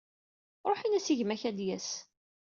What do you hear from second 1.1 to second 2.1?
i gma-k ad d-yas.